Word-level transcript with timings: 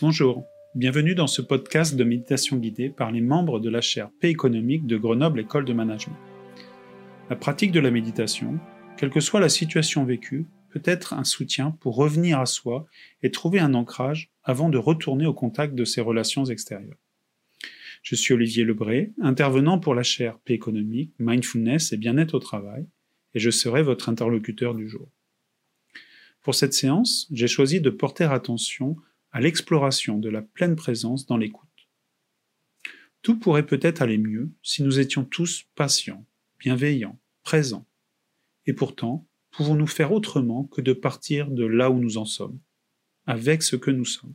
Bonjour, 0.00 0.46
bienvenue 0.76 1.16
dans 1.16 1.26
ce 1.26 1.42
podcast 1.42 1.96
de 1.96 2.04
méditation 2.04 2.56
guidée 2.56 2.88
par 2.88 3.10
les 3.10 3.20
membres 3.20 3.58
de 3.58 3.68
la 3.68 3.80
chaire 3.80 4.10
Paix 4.20 4.30
économique 4.30 4.86
de 4.86 4.96
Grenoble 4.96 5.40
École 5.40 5.64
de 5.64 5.72
Management. 5.72 6.16
La 7.28 7.34
pratique 7.34 7.72
de 7.72 7.80
la 7.80 7.90
méditation, 7.90 8.60
quelle 8.96 9.10
que 9.10 9.18
soit 9.18 9.40
la 9.40 9.48
situation 9.48 10.04
vécue, 10.04 10.46
peut 10.70 10.82
être 10.84 11.14
un 11.14 11.24
soutien 11.24 11.72
pour 11.80 11.96
revenir 11.96 12.38
à 12.38 12.46
soi 12.46 12.86
et 13.24 13.32
trouver 13.32 13.58
un 13.58 13.74
ancrage 13.74 14.30
avant 14.44 14.68
de 14.68 14.78
retourner 14.78 15.26
au 15.26 15.34
contact 15.34 15.74
de 15.74 15.84
ses 15.84 16.00
relations 16.00 16.44
extérieures. 16.44 17.02
Je 18.04 18.14
suis 18.14 18.34
Olivier 18.34 18.62
Lebré, 18.62 19.10
intervenant 19.20 19.80
pour 19.80 19.96
la 19.96 20.04
chaire 20.04 20.38
Paix 20.44 20.54
économique, 20.54 21.12
Mindfulness 21.18 21.92
et 21.92 21.96
bien-être 21.96 22.34
au 22.34 22.38
travail, 22.38 22.86
et 23.34 23.40
je 23.40 23.50
serai 23.50 23.82
votre 23.82 24.08
interlocuteur 24.08 24.76
du 24.76 24.88
jour. 24.88 25.10
Pour 26.42 26.54
cette 26.54 26.72
séance, 26.72 27.26
j'ai 27.32 27.48
choisi 27.48 27.80
de 27.80 27.90
porter 27.90 28.32
attention 28.32 28.96
à 29.32 29.40
l'exploration 29.40 30.18
de 30.18 30.28
la 30.28 30.42
pleine 30.42 30.76
présence 30.76 31.26
dans 31.26 31.36
l'écoute. 31.36 31.68
Tout 33.22 33.38
pourrait 33.38 33.66
peut-être 33.66 34.02
aller 34.02 34.18
mieux 34.18 34.50
si 34.62 34.82
nous 34.82 35.00
étions 35.00 35.24
tous 35.24 35.66
patients, 35.74 36.24
bienveillants, 36.58 37.18
présents. 37.42 37.86
Et 38.66 38.72
pourtant, 38.72 39.26
pouvons-nous 39.50 39.86
faire 39.86 40.12
autrement 40.12 40.64
que 40.64 40.80
de 40.80 40.92
partir 40.92 41.50
de 41.50 41.64
là 41.64 41.90
où 41.90 41.98
nous 41.98 42.18
en 42.18 42.24
sommes, 42.24 42.58
avec 43.26 43.62
ce 43.62 43.76
que 43.76 43.90
nous 43.90 44.04
sommes? 44.04 44.34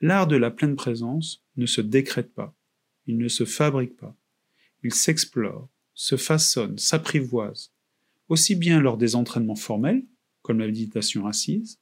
L'art 0.00 0.26
de 0.26 0.36
la 0.36 0.50
pleine 0.50 0.76
présence 0.76 1.44
ne 1.56 1.66
se 1.66 1.80
décrète 1.80 2.32
pas, 2.32 2.56
il 3.06 3.18
ne 3.18 3.28
se 3.28 3.44
fabrique 3.44 3.96
pas, 3.96 4.16
il 4.82 4.94
s'explore, 4.94 5.68
se 5.94 6.16
façonne, 6.16 6.78
s'apprivoise, 6.78 7.72
aussi 8.28 8.54
bien 8.54 8.80
lors 8.80 8.96
des 8.96 9.14
entraînements 9.14 9.56
formels, 9.56 10.04
comme 10.42 10.60
la 10.60 10.66
méditation 10.66 11.26
assise, 11.26 11.78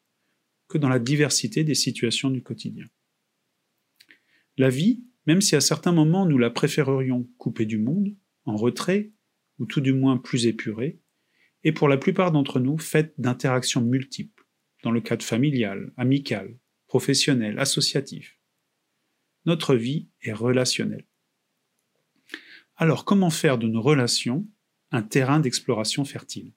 que 0.69 0.79
dans 0.79 0.89
la 0.89 0.99
diversité 0.99 1.65
des 1.65 1.75
situations 1.75 2.31
du 2.31 2.43
quotidien. 2.43 2.87
La 4.57 4.69
vie, 4.69 5.05
même 5.27 5.41
si 5.41 5.57
à 5.57 5.61
certains 5.61 5.93
moments 5.93 6.27
nous 6.27 6.39
la 6.39 6.51
préférerions 6.51 7.29
coupée 7.39 7.67
du 7.67 7.79
monde, 7.79 8.15
en 8.45 8.57
retrait, 8.57 9.13
ou 9.59 9.67
tout 9.67 9.81
du 9.81 9.93
moins 9.93 10.19
plus 10.19 10.47
épurée, 10.47 11.01
est 11.65 11.73
pour 11.73 11.89
la 11.89 11.97
plupart 11.97 12.33
d'entre 12.33 12.61
nous 12.61 12.79
faite 12.79 13.15
d'interactions 13.19 13.81
multiples, 13.81 14.47
dans 14.83 14.91
le 14.91 15.01
cadre 15.01 15.25
familial, 15.25 15.93
amical, 15.97 16.59
professionnel, 16.87 17.59
associatif. 17.59 18.39
Notre 19.45 19.75
vie 19.75 20.09
est 20.23 20.33
relationnelle. 20.33 21.07
Alors 22.77 23.05
comment 23.05 23.31
faire 23.31 23.59
de 23.59 23.67
nos 23.67 23.83
relations 23.83 24.47
un 24.91 25.03
terrain 25.03 25.41
d'exploration 25.41 26.05
fertile? 26.05 26.53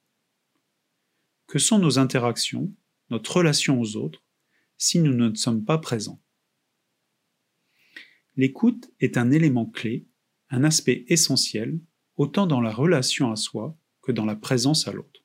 Que 1.47 1.59
sont 1.59 1.79
nos 1.79 1.99
interactions 1.99 2.73
notre 3.11 3.37
relation 3.37 3.79
aux 3.79 3.95
autres, 3.97 4.23
si 4.77 4.99
nous 4.99 5.13
ne 5.13 5.35
sommes 5.35 5.63
pas 5.63 5.77
présents. 5.77 6.21
L'écoute 8.37 8.89
est 8.99 9.17
un 9.17 9.29
élément 9.29 9.65
clé, 9.65 10.07
un 10.49 10.63
aspect 10.63 11.05
essentiel, 11.09 11.79
autant 12.15 12.47
dans 12.47 12.61
la 12.61 12.71
relation 12.71 13.31
à 13.31 13.35
soi 13.35 13.77
que 14.01 14.11
dans 14.11 14.25
la 14.25 14.35
présence 14.35 14.87
à 14.87 14.93
l'autre. 14.93 15.23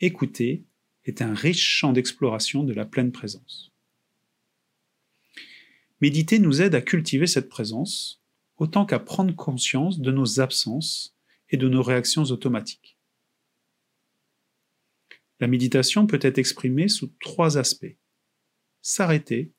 Écouter 0.00 0.64
est 1.04 1.22
un 1.22 1.34
riche 1.34 1.64
champ 1.64 1.92
d'exploration 1.92 2.64
de 2.64 2.72
la 2.72 2.86
pleine 2.86 3.12
présence. 3.12 3.70
Méditer 6.00 6.38
nous 6.38 6.62
aide 6.62 6.74
à 6.74 6.80
cultiver 6.80 7.26
cette 7.26 7.50
présence, 7.50 8.22
autant 8.56 8.86
qu'à 8.86 8.98
prendre 8.98 9.34
conscience 9.36 10.00
de 10.00 10.10
nos 10.10 10.40
absences 10.40 11.16
et 11.50 11.58
de 11.58 11.68
nos 11.68 11.82
réactions 11.82 12.24
automatiques. 12.24 12.99
La 15.40 15.46
méditation 15.46 16.06
peut 16.06 16.18
être 16.22 16.38
exprimée 16.38 16.88
sous 16.88 17.08
trois 17.18 17.56
aspects. 17.56 17.96
S'arrêter, 18.82 19.54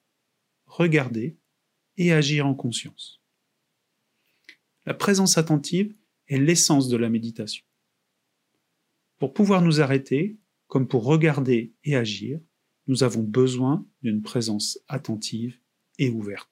regarder 0.65 1.37
et 1.97 2.11
agir 2.11 2.45
en 2.45 2.53
conscience. 2.53 3.21
La 4.85 4.93
présence 4.93 5.37
attentive 5.37 5.95
est 6.27 6.37
l'essence 6.37 6.87
de 6.87 6.97
la 6.97 7.09
méditation. 7.09 7.65
Pour 9.17 9.33
pouvoir 9.33 9.61
nous 9.61 9.81
arrêter, 9.81 10.39
comme 10.67 10.87
pour 10.87 11.03
regarder 11.03 11.73
et 11.83 11.95
agir, 11.95 12.39
nous 12.87 13.03
avons 13.03 13.23
besoin 13.23 13.85
d'une 14.01 14.21
présence 14.21 14.79
attentive 14.87 15.59
et 15.97 16.09
ouverte. 16.09 16.49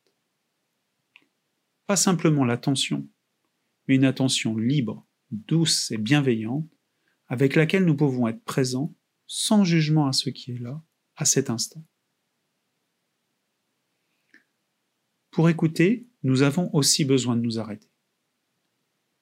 Pas 1.88 1.96
simplement 1.96 2.46
l'attention, 2.46 3.08
mais 3.88 3.96
une 3.96 4.06
attention 4.06 4.58
libre, 4.58 5.08
douce 5.32 5.92
et 5.92 5.98
bienveillante, 5.98 6.70
avec 7.28 7.56
laquelle 7.56 7.86
nous 7.86 7.96
pouvons 7.96 8.28
être 8.28 8.44
présents 8.44 8.94
sans 9.32 9.64
jugement 9.64 10.08
à 10.08 10.12
ce 10.12 10.32
qui 10.32 10.52
est 10.52 10.58
là, 10.58 10.84
à 11.16 11.24
cet 11.24 11.52
instant. 11.52 11.86
Pour 15.30 15.50
écouter, 15.50 16.08
nous 16.24 16.42
avons 16.42 16.74
aussi 16.74 17.06
besoin 17.06 17.38
de 17.38 17.42
nous 17.42 17.60
arrêter. 17.60 17.88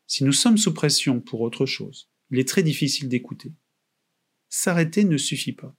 Si 0.08 0.24
nous 0.24 0.32
sommes 0.32 0.58
sous 0.58 0.74
pression 0.74 1.20
pour 1.20 1.42
autre 1.42 1.66
chose, 1.66 2.10
il 2.32 2.40
est 2.40 2.48
très 2.48 2.64
difficile 2.64 3.10
d'écouter. 3.10 3.54
S'arrêter 4.48 5.04
ne 5.04 5.18
suffit 5.18 5.52
pas. 5.52 5.76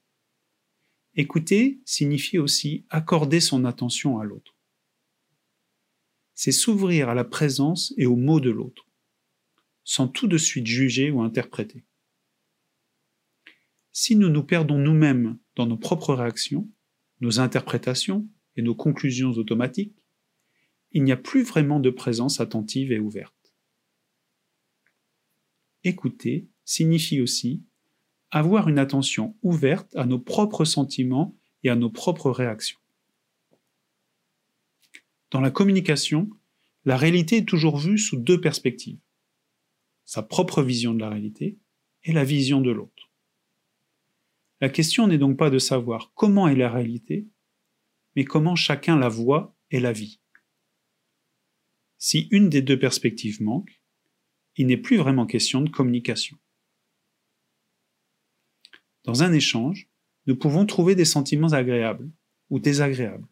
Écouter 1.15 1.81
signifie 1.87 2.37
aussi 2.37 2.85
accorder 2.91 3.41
son 3.41 3.65
attention 3.65 4.19
à 4.19 4.25
l'autre. 4.25 4.55
C'est 6.35 6.53
s'ouvrir 6.53 7.09
à 7.09 7.15
la 7.15 7.25
présence 7.25 7.95
et 7.97 8.05
aux 8.05 8.15
mots 8.15 8.41
de 8.41 8.51
l'autre, 8.51 8.87
sans 9.85 10.07
tout 10.07 10.29
de 10.29 10.37
suite 10.37 10.67
juger 10.67 11.11
ou 11.11 11.23
interpréter. 11.23 11.88
Si 14.01 14.15
nous 14.15 14.29
nous 14.29 14.45
perdons 14.45 14.79
nous-mêmes 14.79 15.41
dans 15.57 15.67
nos 15.67 15.77
propres 15.77 16.15
réactions, 16.15 16.71
nos 17.21 17.41
interprétations 17.41 18.29
et 18.55 18.63
nos 18.63 18.77
conclusions 18.77 19.31
automatiques, 19.31 19.97
il 20.93 21.03
n'y 21.03 21.11
a 21.11 21.17
plus 21.17 21.43
vraiment 21.43 21.81
de 21.81 21.91
présence 21.91 22.39
attentive 22.39 22.93
et 22.93 23.01
ouverte. 23.01 23.57
Écouter 25.83 26.47
signifie 26.65 27.21
aussi 27.21 27.65
avoir 28.31 28.69
une 28.69 28.79
attention 28.79 29.37
ouverte 29.43 29.97
à 29.97 30.07
nos 30.07 30.21
propres 30.21 30.65
sentiments 30.65 31.37
et 31.65 31.69
à 31.69 31.75
nos 31.75 31.91
propres 31.91 32.31
réactions. 32.31 32.79
Dans 35.33 35.41
la 35.41 35.51
communication, 35.51 36.31
la 36.85 36.97
réalité 36.97 37.39
est 37.39 37.49
toujours 37.49 37.79
vue 37.79 37.99
sous 37.99 38.17
deux 38.17 38.41
perspectives. 38.41 39.01
Sa 40.05 40.23
propre 40.23 40.63
vision 40.63 40.95
de 40.95 41.01
la 41.01 41.09
réalité 41.09 41.59
et 42.05 42.13
la 42.13 42.23
vision 42.23 42.61
de 42.61 42.71
l'autre. 42.71 43.08
La 44.61 44.69
question 44.69 45.07
n'est 45.07 45.19
donc 45.19 45.37
pas 45.37 45.51
de 45.51 45.59
savoir 45.59 46.13
comment 46.15 46.49
est 46.49 46.57
la 46.57 46.71
réalité, 46.71 47.29
mais 48.17 48.25
comment 48.25 48.57
chacun 48.57 48.97
la 48.97 49.09
voit 49.09 49.57
et 49.71 49.79
la 49.79 49.93
vit. 49.93 50.21
Si 51.99 52.29
une 52.31 52.49
des 52.49 52.63
deux 52.63 52.79
perspectives 52.79 53.43
manque, 53.43 53.83
il 54.57 54.67
n'est 54.67 54.77
plus 54.77 54.97
vraiment 54.97 55.27
question 55.27 55.61
de 55.61 55.71
communication. 55.71 56.37
Dans 59.05 59.23
un 59.23 59.33
échange, 59.33 59.89
nous 60.27 60.37
pouvons 60.37 60.67
trouver 60.67 60.95
des 60.95 61.05
sentiments 61.05 61.53
agréables 61.53 62.11
ou 62.51 62.59
désagréables, 62.59 63.29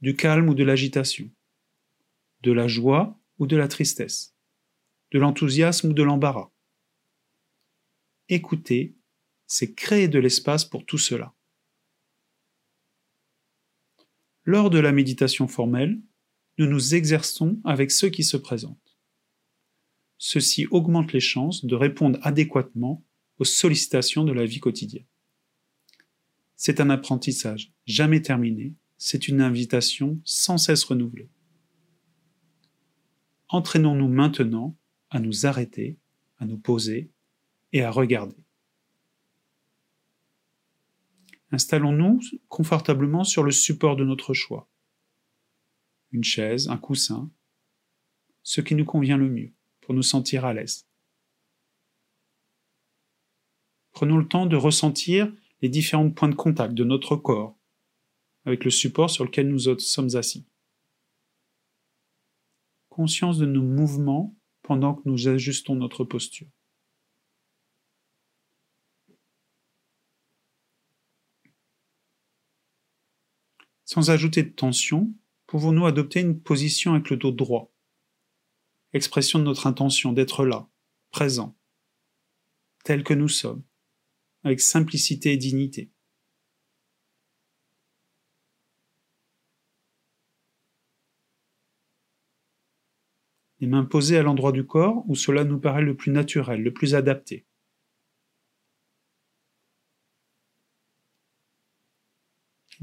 du 0.00 0.14
calme 0.14 0.48
ou 0.48 0.54
de 0.54 0.64
l'agitation, 0.64 1.30
de 2.42 2.52
la 2.52 2.68
joie 2.68 3.18
ou 3.38 3.46
de 3.46 3.56
la 3.56 3.68
tristesse, 3.68 4.36
de 5.10 5.18
l'enthousiasme 5.18 5.90
ou 5.90 5.92
de 5.92 6.02
l'embarras. 6.02 6.50
Écouter 8.28 8.94
c'est 9.54 9.74
créer 9.74 10.08
de 10.08 10.18
l'espace 10.18 10.64
pour 10.64 10.86
tout 10.86 10.96
cela. 10.96 11.34
Lors 14.44 14.70
de 14.70 14.78
la 14.78 14.92
méditation 14.92 15.46
formelle, 15.46 16.00
nous 16.56 16.66
nous 16.66 16.94
exerçons 16.94 17.60
avec 17.62 17.90
ceux 17.90 18.08
qui 18.08 18.24
se 18.24 18.38
présentent. 18.38 18.96
Ceci 20.16 20.66
augmente 20.70 21.12
les 21.12 21.20
chances 21.20 21.66
de 21.66 21.74
répondre 21.74 22.18
adéquatement 22.22 23.04
aux 23.36 23.44
sollicitations 23.44 24.24
de 24.24 24.32
la 24.32 24.46
vie 24.46 24.58
quotidienne. 24.58 25.04
C'est 26.56 26.80
un 26.80 26.88
apprentissage 26.88 27.74
jamais 27.84 28.22
terminé, 28.22 28.74
c'est 28.96 29.28
une 29.28 29.42
invitation 29.42 30.18
sans 30.24 30.56
cesse 30.56 30.84
renouvelée. 30.84 31.28
Entraînons-nous 33.50 34.08
maintenant 34.08 34.78
à 35.10 35.20
nous 35.20 35.44
arrêter, 35.44 35.98
à 36.38 36.46
nous 36.46 36.58
poser 36.58 37.10
et 37.74 37.82
à 37.82 37.90
regarder. 37.90 38.42
Installons-nous 41.52 42.20
confortablement 42.48 43.24
sur 43.24 43.42
le 43.42 43.50
support 43.50 43.96
de 43.96 44.04
notre 44.04 44.32
choix. 44.32 44.70
Une 46.10 46.24
chaise, 46.24 46.68
un 46.68 46.78
coussin, 46.78 47.30
ce 48.42 48.62
qui 48.62 48.74
nous 48.74 48.86
convient 48.86 49.18
le 49.18 49.28
mieux 49.28 49.52
pour 49.82 49.92
nous 49.94 50.02
sentir 50.02 50.46
à 50.46 50.54
l'aise. 50.54 50.88
Prenons 53.92 54.16
le 54.16 54.26
temps 54.26 54.46
de 54.46 54.56
ressentir 54.56 55.30
les 55.60 55.68
différents 55.68 56.10
points 56.10 56.30
de 56.30 56.34
contact 56.34 56.72
de 56.72 56.84
notre 56.84 57.16
corps 57.16 57.58
avec 58.44 58.64
le 58.64 58.70
support 58.70 59.10
sur 59.10 59.24
lequel 59.24 59.48
nous 59.48 59.78
sommes 59.78 60.16
assis. 60.16 60.46
Conscience 62.88 63.38
de 63.38 63.46
nos 63.46 63.62
mouvements 63.62 64.34
pendant 64.62 64.94
que 64.94 65.02
nous 65.04 65.28
ajustons 65.28 65.74
notre 65.74 66.04
posture. 66.04 66.48
Sans 73.92 74.08
ajouter 74.08 74.42
de 74.42 74.48
tension, 74.48 75.12
pouvons-nous 75.46 75.84
adopter 75.84 76.20
une 76.20 76.40
position 76.40 76.94
avec 76.94 77.10
le 77.10 77.18
dos 77.18 77.30
droit? 77.30 77.74
Expression 78.94 79.38
de 79.38 79.44
notre 79.44 79.66
intention 79.66 80.14
d'être 80.14 80.46
là, 80.46 80.66
présent, 81.10 81.58
tel 82.84 83.04
que 83.04 83.12
nous 83.12 83.28
sommes, 83.28 83.62
avec 84.44 84.62
simplicité 84.62 85.34
et 85.34 85.36
dignité. 85.36 85.90
Les 93.60 93.66
mains 93.66 93.84
posées 93.84 94.16
à 94.16 94.22
l'endroit 94.22 94.52
du 94.52 94.64
corps 94.64 95.04
où 95.06 95.14
cela 95.14 95.44
nous 95.44 95.60
paraît 95.60 95.82
le 95.82 95.98
plus 95.98 96.12
naturel, 96.12 96.62
le 96.62 96.72
plus 96.72 96.94
adapté. 96.94 97.44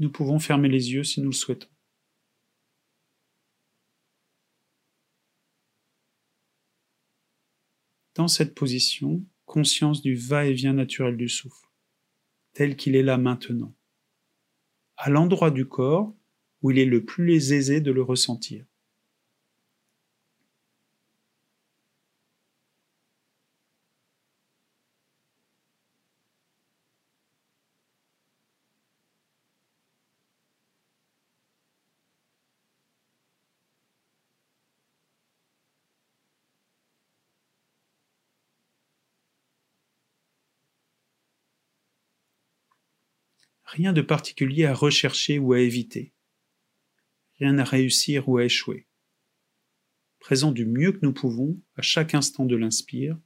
Nous 0.00 0.10
pouvons 0.10 0.38
fermer 0.38 0.70
les 0.70 0.92
yeux 0.92 1.04
si 1.04 1.20
nous 1.20 1.28
le 1.28 1.34
souhaitons. 1.34 1.68
Dans 8.14 8.26
cette 8.26 8.54
position, 8.54 9.22
conscience 9.44 10.00
du 10.00 10.14
va-et-vient 10.14 10.72
naturel 10.72 11.18
du 11.18 11.28
souffle, 11.28 11.68
tel 12.54 12.76
qu'il 12.76 12.96
est 12.96 13.02
là 13.02 13.18
maintenant, 13.18 13.74
à 14.96 15.10
l'endroit 15.10 15.50
du 15.50 15.68
corps 15.68 16.16
où 16.62 16.70
il 16.70 16.78
est 16.78 16.86
le 16.86 17.04
plus 17.04 17.52
aisé 17.52 17.82
de 17.82 17.92
le 17.92 18.02
ressentir. 18.02 18.64
Rien 43.72 43.92
de 43.92 44.02
particulier 44.02 44.64
à 44.64 44.74
rechercher 44.74 45.38
ou 45.38 45.52
à 45.52 45.60
éviter. 45.60 46.12
Rien 47.38 47.56
à 47.56 47.62
réussir 47.62 48.28
ou 48.28 48.38
à 48.38 48.44
échouer. 48.44 48.88
Présent 50.18 50.50
du 50.50 50.66
mieux 50.66 50.90
que 50.90 50.98
nous 51.02 51.12
pouvons 51.12 51.56
à 51.76 51.82
chaque 51.82 52.16
instant 52.16 52.46
de 52.46 52.56
l'inspire 52.56 53.16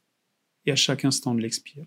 et 0.67 0.71
à 0.71 0.77
chaque 0.77 1.07
instant 1.07 1.35
de 1.35 1.41
l'expire. 1.41 1.87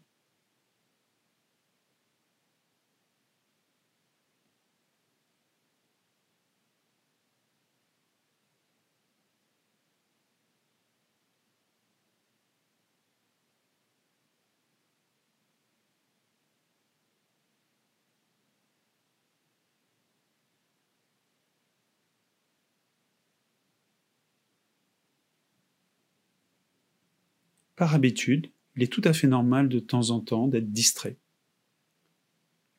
Par 27.77 27.93
habitude, 27.93 28.51
il 28.75 28.83
est 28.83 28.91
tout 28.91 29.03
à 29.05 29.13
fait 29.13 29.27
normal 29.27 29.69
de 29.69 29.79
temps 29.79 30.09
en 30.09 30.19
temps 30.19 30.47
d'être 30.47 30.71
distrait. 30.71 31.17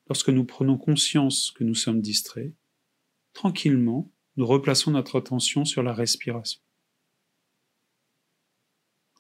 Lorsque 0.09 0.29
nous 0.29 0.45
prenons 0.45 0.77
conscience 0.77 1.53
que 1.53 1.63
nous 1.63 1.77
sommes 1.77 2.03
distraits, 2.03 2.53
tranquillement, 3.33 4.11
nous 4.37 4.47
replaçons 4.47 4.91
notre 4.91 5.17
attention 5.17 5.65
sur 5.65 5.85
la 5.85 5.95
respiration. 5.95 6.61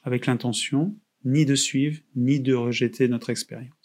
Avec 0.02 0.26
l'intention 0.26 0.98
ni 1.24 1.44
de 1.44 1.54
suivre, 1.54 2.00
ni 2.16 2.40
de 2.40 2.54
rejeter 2.54 3.06
notre 3.06 3.30
expérience. 3.30 3.77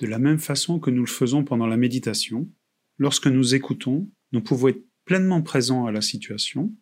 De 0.00 0.06
la 0.06 0.18
même 0.18 0.38
façon 0.38 0.80
que 0.80 0.90
nous 0.90 1.02
le 1.02 1.06
faisons 1.06 1.44
pendant 1.44 1.66
la 1.66 1.76
méditation, 1.76 2.50
lorsque 2.96 3.26
nous 3.26 3.54
écoutons, 3.54 4.10
nous 4.32 4.40
pouvons 4.40 4.68
être 4.68 4.82
pleinement 5.04 5.42
présents 5.42 5.84
à 5.84 5.92
la 5.92 6.00
situation, 6.00 6.74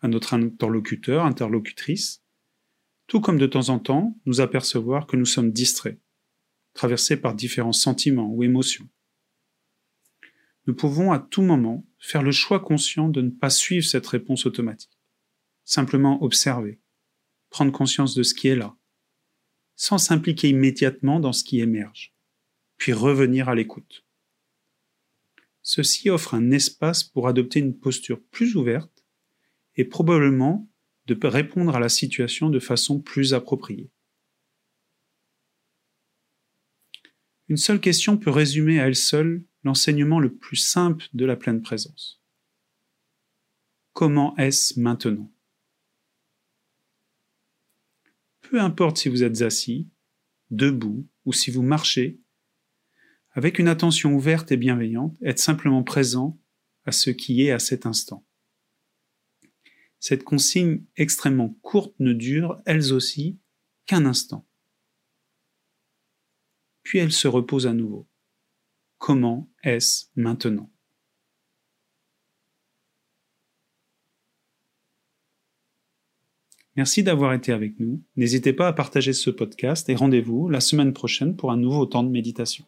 à 0.00 0.06
notre 0.06 0.34
interlocuteur, 0.34 1.24
interlocutrice, 1.24 2.22
tout 3.08 3.20
comme 3.20 3.38
de 3.38 3.48
temps 3.48 3.68
en 3.68 3.80
temps 3.80 4.16
nous 4.26 4.40
apercevoir 4.40 5.08
que 5.08 5.16
nous 5.16 5.26
sommes 5.26 5.50
distraits, 5.50 6.00
traversés 6.72 7.16
par 7.16 7.34
différents 7.34 7.72
sentiments 7.72 8.30
ou 8.32 8.44
émotions. 8.44 8.88
Nous 10.68 10.74
pouvons 10.74 11.10
à 11.10 11.18
tout 11.18 11.42
moment 11.42 11.84
faire 11.98 12.22
le 12.22 12.32
choix 12.32 12.60
conscient 12.60 13.08
de 13.08 13.22
ne 13.22 13.30
pas 13.30 13.50
suivre 13.50 13.86
cette 13.86 14.06
réponse 14.06 14.46
automatique, 14.46 14.96
simplement 15.64 16.22
observer, 16.22 16.80
prendre 17.50 17.72
conscience 17.72 18.14
de 18.14 18.22
ce 18.22 18.34
qui 18.34 18.46
est 18.46 18.56
là, 18.56 18.76
sans 19.74 19.98
s'impliquer 19.98 20.48
immédiatement 20.48 21.18
dans 21.18 21.32
ce 21.32 21.42
qui 21.42 21.58
émerge 21.58 22.15
puis 22.76 22.92
revenir 22.92 23.48
à 23.48 23.54
l'écoute. 23.54 24.04
Ceci 25.62 26.10
offre 26.10 26.34
un 26.34 26.50
espace 26.50 27.02
pour 27.02 27.28
adopter 27.28 27.58
une 27.58 27.78
posture 27.78 28.22
plus 28.30 28.56
ouverte 28.56 29.04
et 29.74 29.84
probablement 29.84 30.70
de 31.06 31.26
répondre 31.26 31.74
à 31.74 31.80
la 31.80 31.88
situation 31.88 32.50
de 32.50 32.58
façon 32.58 33.00
plus 33.00 33.34
appropriée. 33.34 33.90
Une 37.48 37.56
seule 37.56 37.80
question 37.80 38.16
peut 38.16 38.30
résumer 38.30 38.80
à 38.80 38.86
elle 38.86 38.96
seule 38.96 39.44
l'enseignement 39.62 40.18
le 40.18 40.34
plus 40.34 40.56
simple 40.56 41.06
de 41.14 41.24
la 41.24 41.36
pleine 41.36 41.62
présence. 41.62 42.20
Comment 43.92 44.36
est-ce 44.36 44.78
maintenant? 44.78 45.32
Peu 48.42 48.60
importe 48.60 48.98
si 48.98 49.08
vous 49.08 49.22
êtes 49.22 49.42
assis, 49.42 49.88
debout 50.50 51.08
ou 51.24 51.32
si 51.32 51.50
vous 51.50 51.62
marchez, 51.62 52.20
avec 53.36 53.58
une 53.58 53.68
attention 53.68 54.14
ouverte 54.14 54.50
et 54.50 54.56
bienveillante, 54.56 55.14
être 55.22 55.38
simplement 55.38 55.82
présent 55.82 56.40
à 56.86 56.92
ce 56.92 57.10
qui 57.10 57.42
est 57.42 57.50
à 57.50 57.58
cet 57.58 57.84
instant. 57.84 58.26
cette 59.98 60.24
consigne 60.24 60.84
extrêmement 60.96 61.50
courte 61.60 61.94
ne 61.98 62.12
dure, 62.12 62.60
elles 62.64 62.92
aussi, 62.92 63.38
qu'un 63.84 64.06
instant. 64.06 64.46
Puis 66.82 66.98
elle 66.98 67.12
se 67.12 67.28
repose 67.28 67.66
à 67.66 67.74
nouveau. 67.74 68.08
Comment 68.98 69.50
est-ce 69.62 70.06
maintenant? 70.14 70.72
Merci 76.76 77.02
d'avoir 77.02 77.34
été 77.34 77.52
avec 77.52 77.80
nous. 77.80 78.02
N'hésitez 78.16 78.52
pas 78.52 78.68
à 78.68 78.72
partager 78.72 79.12
ce 79.12 79.28
podcast 79.30 79.88
et 79.88 79.94
rendez-vous 79.94 80.48
la 80.48 80.60
semaine 80.60 80.92
prochaine 80.92 81.36
pour 81.36 81.50
un 81.50 81.56
nouveau 81.56 81.84
temps 81.84 82.04
de 82.04 82.10
méditation. 82.10 82.64